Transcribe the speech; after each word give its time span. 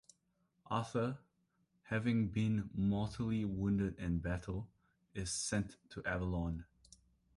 Arthur, 0.65 1.19
having 1.83 2.29
been 2.29 2.71
mortally 2.73 3.45
wounded 3.45 3.99
in 3.99 4.17
battle, 4.17 4.67
is 5.13 5.29
sent 5.31 5.77
to 5.91 6.03
Avalon. 6.05 6.65